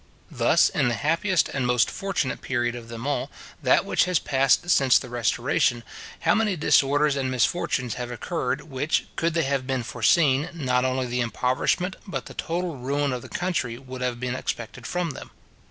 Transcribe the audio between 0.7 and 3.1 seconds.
the happiest and most fortunate period of them